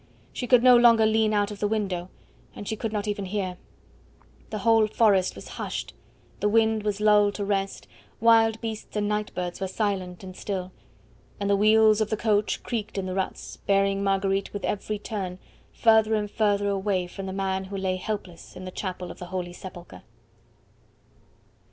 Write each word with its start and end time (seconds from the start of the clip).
She 0.33 0.47
could 0.47 0.63
no 0.63 0.75
longer 0.75 1.05
lean 1.05 1.31
out 1.31 1.51
of 1.51 1.59
the 1.59 1.67
window, 1.67 2.09
and 2.55 2.67
she 2.67 2.75
could 2.75 2.91
not 2.91 3.07
even 3.07 3.25
hear. 3.25 3.57
The 4.49 4.57
whole 4.57 4.87
forest 4.87 5.35
was 5.35 5.47
hushed, 5.47 5.93
the 6.39 6.49
wind 6.49 6.81
was 6.81 6.99
lulled 6.99 7.35
to 7.35 7.45
rest; 7.45 7.87
wild 8.19 8.59
beasts 8.61 8.95
and 8.95 9.07
night 9.07 9.31
birds 9.35 9.61
were 9.61 9.67
silent 9.67 10.23
and 10.23 10.35
still. 10.35 10.71
And 11.39 11.47
the 11.51 11.55
wheels 11.55 12.01
of 12.01 12.09
the 12.09 12.17
coach 12.17 12.63
creaked 12.63 12.97
in 12.97 13.05
the 13.05 13.13
ruts, 13.13 13.57
bearing 13.67 14.03
Marguerite 14.03 14.53
with 14.53 14.65
every 14.65 14.97
turn 14.97 15.37
further 15.71 16.15
and 16.15 16.31
further 16.31 16.67
away 16.69 17.05
from 17.05 17.27
the 17.27 17.31
man 17.31 17.65
who 17.65 17.77
lay 17.77 17.97
helpless 17.97 18.55
in 18.55 18.65
the 18.65 18.71
chapel 18.71 19.11
of 19.11 19.19
the 19.19 19.27
Holy 19.27 19.53
Sepulchre. 19.53 20.01